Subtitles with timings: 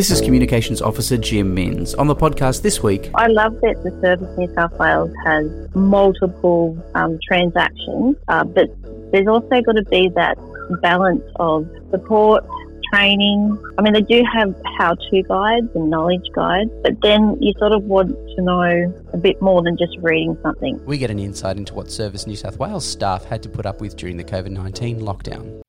[0.00, 1.92] This is Communications Officer Jim Minns.
[1.96, 6.74] On the podcast this week, I love that the Service New South Wales has multiple
[6.94, 8.70] um, transactions, uh, but
[9.12, 10.38] there's also got to be that
[10.80, 12.46] balance of support,
[12.90, 13.62] training.
[13.76, 17.72] I mean, they do have how to guides and knowledge guides, but then you sort
[17.72, 20.82] of want to know a bit more than just reading something.
[20.86, 23.82] we get an insight into what Service New South Wales staff had to put up
[23.82, 25.60] with during the COVID 19 lockdown.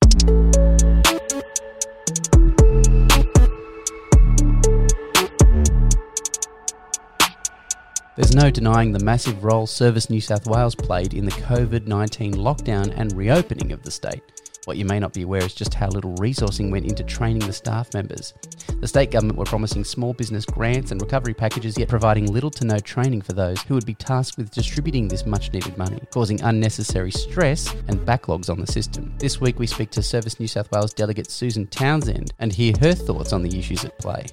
[8.18, 12.34] There's no denying the massive role Service New South Wales played in the COVID 19
[12.34, 14.22] lockdown and reopening of the state.
[14.66, 17.54] What you may not be aware is just how little resourcing went into training the
[17.54, 18.34] staff members.
[18.82, 22.66] The state government were promising small business grants and recovery packages, yet providing little to
[22.66, 26.42] no training for those who would be tasked with distributing this much needed money, causing
[26.42, 29.16] unnecessary stress and backlogs on the system.
[29.20, 32.94] This week we speak to Service New South Wales delegate Susan Townsend and hear her
[32.94, 34.25] thoughts on the issues at play.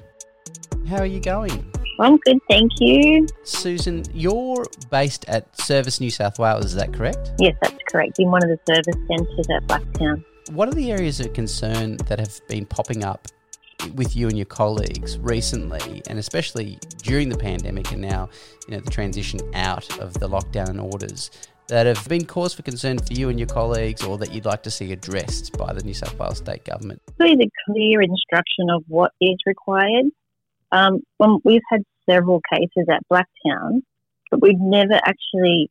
[0.89, 1.70] How are you going?
[2.00, 3.27] I'm good, thank you.
[3.42, 7.33] Susan, you're based at Service New South Wales, is that correct?
[7.39, 8.19] Yes, that's correct.
[8.19, 10.25] In one of the service centres at Blacktown.
[10.53, 13.28] What are the areas of concern that have been popping up
[13.97, 18.30] with you and your colleagues recently, and especially during the pandemic and now,
[18.67, 21.30] you know, the transition out of the lockdown orders
[21.69, 24.62] that have been cause for concern for you and your colleagues or that you'd like
[24.62, 27.02] to see addressed by the New South Wales state government?
[27.20, 30.06] Really, the clear instruction of what is required.
[30.70, 31.00] Um,
[31.44, 33.83] we've had several cases at Blacktown,
[34.30, 35.70] but we've never actually,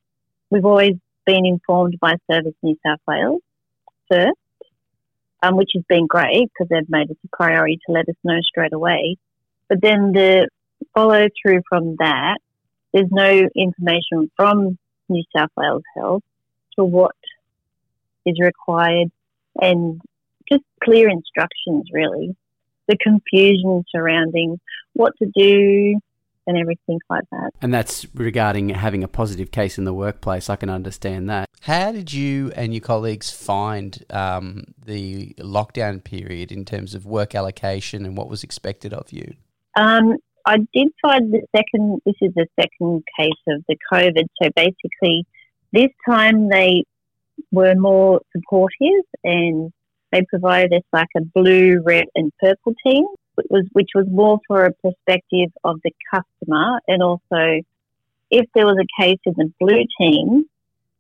[0.49, 0.95] we've always
[1.25, 3.41] been informed by Service New South Wales
[4.09, 4.37] first,
[5.43, 8.39] um, which has been great because they've made it a priority to let us know
[8.41, 9.17] straight away.
[9.69, 10.47] But then the
[10.93, 12.37] follow through from that,
[12.93, 14.77] there's no information from
[15.09, 16.23] New South Wales Health
[16.77, 17.15] to what
[18.25, 19.09] is required
[19.61, 20.01] and
[20.49, 22.35] just clear instructions really.
[22.88, 24.59] The confusion surrounding
[24.93, 25.99] what to do
[26.48, 27.52] and everything like that.
[27.61, 30.49] And that's regarding having a positive case in the workplace.
[30.49, 31.49] I can understand that.
[31.61, 37.36] How did you and your colleagues find um, the lockdown period in terms of work
[37.36, 39.33] allocation and what was expected of you?
[39.75, 40.15] Um,
[40.45, 44.27] I did find the second, this is the second case of the COVID.
[44.42, 45.25] So basically,
[45.73, 46.86] this time they
[47.52, 49.71] were more supportive and
[50.11, 54.39] they provided us like a blue, red, and purple team, which was, which was more
[54.47, 56.79] for a perspective of the customer.
[56.87, 57.61] And also,
[58.31, 60.45] if there was a case in the blue team,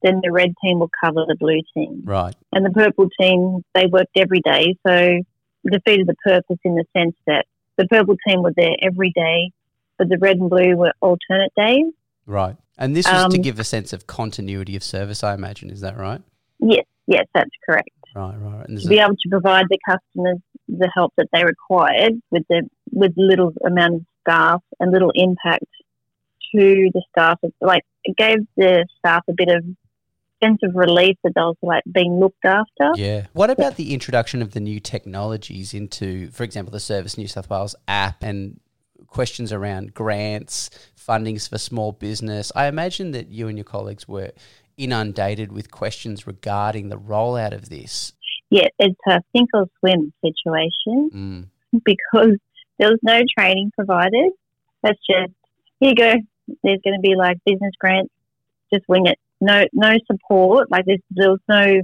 [0.03, 2.03] then the red team will cover the blue team.
[2.05, 2.35] Right.
[2.53, 4.75] And the purple team, they worked every day.
[4.85, 5.19] So
[5.69, 7.45] defeated the purpose in the sense that
[7.77, 9.51] the purple team were there every day,
[9.97, 11.91] but the red and blue were alternate days.
[12.25, 12.55] Right.
[12.77, 15.69] And this was to Um, give a sense of continuity of service, I imagine.
[15.69, 16.21] Is that right?
[16.59, 17.89] Yes, yes, that's correct.
[18.17, 18.67] Right, right.
[18.67, 22.13] And there's To a- be able to provide the customers the help that they required
[22.31, 25.65] with the with little amount of staff and little impact
[26.55, 27.39] to the staff.
[27.61, 29.63] Like it gave the staff a bit of
[30.43, 32.91] sense of relief that they was like being looked after.
[32.95, 33.27] Yeah.
[33.33, 37.49] What about the introduction of the new technologies into, for example, the Service New South
[37.49, 38.59] Wales app and
[39.07, 42.51] questions around grants, fundings for small business?
[42.55, 44.31] I imagine that you and your colleagues were
[44.77, 48.13] inundated with questions regarding the rollout of this.
[48.49, 51.09] Yeah, it's a sink or swim situation.
[51.13, 51.47] Mm.
[51.83, 52.37] because
[52.77, 54.31] there was no training provided.
[54.83, 55.33] That's just
[55.79, 56.13] here you go.
[56.63, 58.13] There's going to be like business grants.
[58.73, 59.17] Just wing it.
[59.39, 60.71] No, no support.
[60.71, 61.81] Like there's, there was no.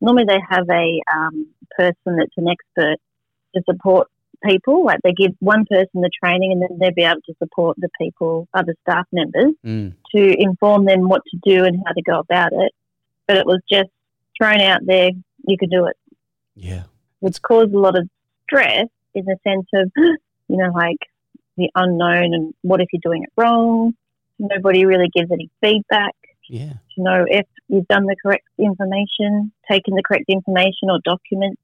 [0.00, 2.96] Normally they have a um, person that's an expert
[3.54, 4.08] to support
[4.44, 4.84] people.
[4.84, 7.88] Like they give one person the training, and then they'll be able to support the
[8.00, 9.94] people, other staff members, Mm.
[10.14, 12.72] to inform them what to do and how to go about it.
[13.26, 13.90] But it was just
[14.38, 15.10] thrown out there.
[15.46, 15.96] You can do it
[16.54, 16.84] Yeah.
[17.20, 18.08] which caused a lot of
[18.44, 19.90] stress in the sense of,
[20.48, 20.98] you know, like
[21.56, 23.94] the unknown and what if you're doing it wrong.
[24.38, 26.14] Nobody really gives any feedback
[26.48, 26.72] Yeah.
[26.94, 31.60] to know if you've done the correct information, taken the correct information or documents.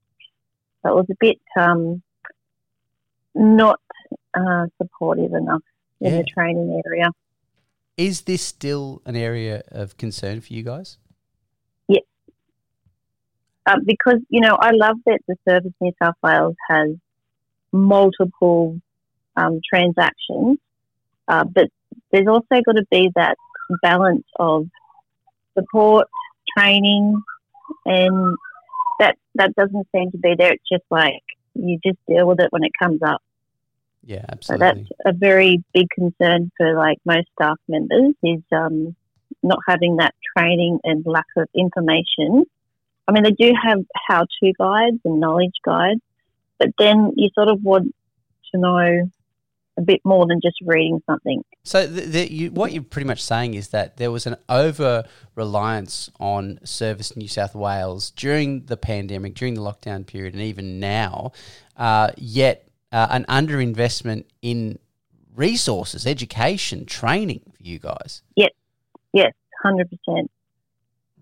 [0.83, 2.03] So it was a bit um,
[3.39, 3.81] not
[4.35, 5.63] uh, supportive enough
[6.01, 6.19] in Yeah.
[6.19, 7.11] the training area.
[7.97, 10.99] Is this still an area of concern for you guys?
[13.69, 16.89] uh, because you know I love that the Service New South Wales has
[17.71, 18.81] multiple
[19.37, 20.59] um, transactions,
[21.29, 21.69] uh, but
[22.11, 23.37] there's also got to be that
[23.83, 24.67] balance of
[25.57, 26.09] support,
[26.57, 27.23] training,
[27.85, 28.37] and
[29.01, 30.53] that that doesn't seem to be there.
[30.53, 31.23] It's just like
[31.55, 33.21] you just deal with it when it comes up.
[34.09, 34.85] Yeah, absolutely.
[34.85, 38.97] So that's a very big concern for like most staff members is um,
[39.43, 42.47] not having that training and lack of information.
[43.07, 46.01] I mean, they do have how-to guides and knowledge guides,
[46.59, 47.95] but then you sort of want
[48.53, 49.11] to know
[49.77, 51.45] a bit more than just reading something.
[51.65, 55.05] So, the, the, you, what you're pretty much saying is that there was an over
[55.35, 60.81] reliance on Service New South Wales during the pandemic, during the lockdown period, and even
[60.81, 61.33] now,
[61.77, 64.79] uh, yet uh, an underinvestment in
[65.35, 68.23] resources, education, training for you guys.
[68.37, 68.51] Yes,
[69.13, 69.33] yes,
[69.65, 70.29] 100%.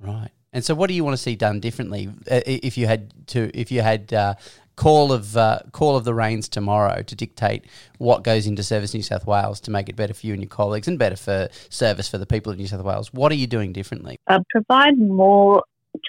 [0.01, 0.31] Right.
[0.53, 3.51] And so, what do you want to see done differently uh, if you had to,
[3.53, 4.35] if you had uh,
[4.77, 7.65] call of uh, call of the reins tomorrow to dictate
[7.99, 10.49] what goes into Service New South Wales to make it better for you and your
[10.49, 13.13] colleagues and better for service for the people of New South Wales?
[13.13, 14.19] What are you doing differently?
[14.27, 15.63] Uh, provide more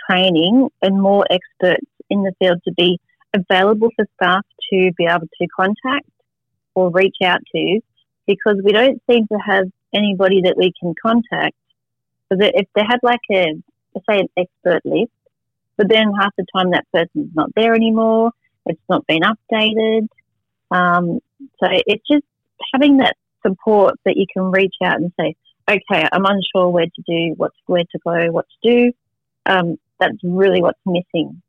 [0.10, 3.00] training and more experts in the field to be
[3.50, 6.10] available for staff to be able to contact
[6.76, 7.80] or reach out to
[8.26, 11.56] because we don't seem to have anybody that we can contact.
[12.30, 13.54] So if they have like a,
[14.10, 15.12] say, an expert list,
[15.78, 18.32] but then half the time that person's not there anymore,
[18.66, 20.08] it's not been updated.
[20.72, 21.20] Um,
[21.60, 22.26] so it's just
[22.74, 25.36] having that support that you can reach out and say,
[25.70, 28.92] okay, I'm unsure where to do, what's where to go, what to do.
[29.46, 31.42] Um, that's really what's missing.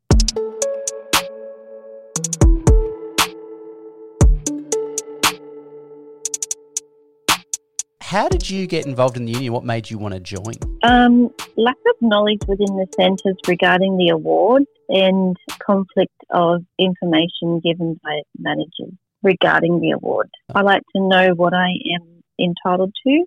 [8.09, 9.53] How did you get involved in the union?
[9.53, 10.55] What made you want to join?
[10.81, 17.99] Um, lack of knowledge within the centres regarding the award and conflict of information given
[18.03, 20.27] by managers regarding the award.
[20.55, 23.25] I like to know what I am entitled to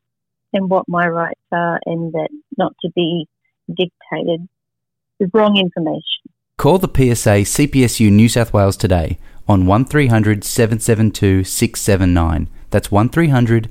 [0.53, 3.29] and what my rights are, and that not to be
[3.69, 4.49] dictated
[5.21, 6.03] with wrong information.
[6.57, 12.49] Call the PSA CPSU New South Wales today on 1300 772 679.
[12.71, 13.71] That's 1300